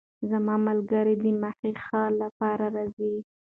زما 0.29 0.55
ملګرې 0.67 1.15
د 1.23 1.25
مخې 1.41 1.71
ښې 1.83 2.03
لپاره 2.21 2.65
راځي. 2.75 3.13